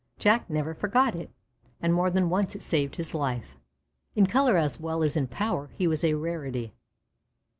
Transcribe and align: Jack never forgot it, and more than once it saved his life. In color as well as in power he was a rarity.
Jack 0.17 0.49
never 0.49 0.73
forgot 0.73 1.13
it, 1.13 1.29
and 1.79 1.93
more 1.93 2.09
than 2.09 2.31
once 2.31 2.55
it 2.55 2.63
saved 2.63 2.95
his 2.95 3.13
life. 3.13 3.55
In 4.15 4.25
color 4.25 4.57
as 4.57 4.79
well 4.79 5.03
as 5.03 5.15
in 5.15 5.27
power 5.27 5.69
he 5.77 5.85
was 5.85 6.03
a 6.03 6.15
rarity. 6.15 6.73